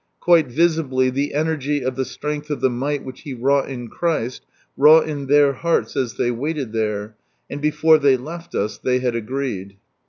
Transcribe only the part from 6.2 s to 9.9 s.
waited there, and before they left us tliey had" agreed."